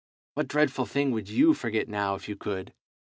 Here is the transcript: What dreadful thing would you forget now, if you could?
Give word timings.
What 0.33 0.47
dreadful 0.47 0.87
thing 0.87 1.11
would 1.11 1.29
you 1.29 1.53
forget 1.53 1.87
now, 1.87 2.15
if 2.15 2.27
you 2.27 2.35
could? 2.35 2.73